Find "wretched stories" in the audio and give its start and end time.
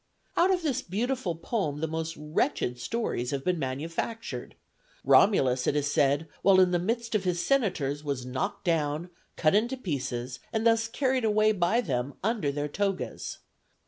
2.17-3.29